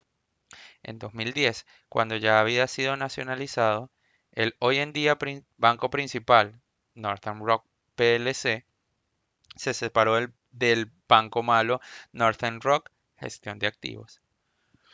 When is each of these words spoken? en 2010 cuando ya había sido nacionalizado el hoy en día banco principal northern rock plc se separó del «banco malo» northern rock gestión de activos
en 0.81 0.97
2010 0.97 1.67
cuando 1.87 2.15
ya 2.17 2.39
había 2.39 2.65
sido 2.65 2.97
nacionalizado 2.97 3.91
el 4.31 4.55
hoy 4.57 4.77
en 4.79 4.93
día 4.93 5.15
banco 5.57 5.91
principal 5.91 6.59
northern 6.95 7.45
rock 7.45 7.67
plc 7.93 8.65
se 9.55 9.73
separó 9.75 10.17
del 10.49 10.91
«banco 11.07 11.43
malo» 11.43 11.81
northern 12.13 12.61
rock 12.61 12.89
gestión 13.15 13.59
de 13.59 13.67
activos 13.67 14.21